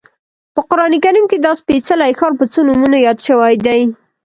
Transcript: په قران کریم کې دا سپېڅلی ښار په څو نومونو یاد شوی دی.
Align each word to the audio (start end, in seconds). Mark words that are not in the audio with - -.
په 0.55 0.61
قران 0.69 0.93
کریم 1.03 1.25
کې 1.31 1.37
دا 1.45 1.51
سپېڅلی 1.61 2.11
ښار 2.19 2.33
په 2.39 2.45
څو 2.51 2.59
نومونو 2.67 2.97
یاد 3.07 3.19
شوی 3.27 3.53
دی. 3.65 3.81